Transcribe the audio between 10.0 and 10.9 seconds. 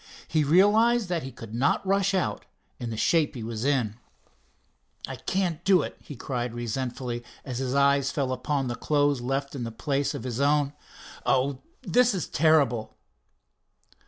of his own.